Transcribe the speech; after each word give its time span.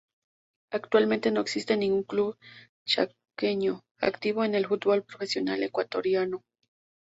Actualmente, 0.71 1.29
no 1.29 1.41
existe 1.41 1.77
ningún 1.77 2.01
club 2.01 2.35
chaqueño 2.87 3.81
activo 3.99 4.43
en 4.43 4.55
el 4.55 4.65
fútbol 4.65 5.03
profesional 5.03 5.61
ecuatoriano. 5.61 6.41